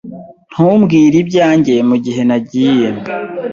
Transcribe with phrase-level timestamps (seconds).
[0.51, 2.87] Ntumbwire ibyanjye mugihe nagiye.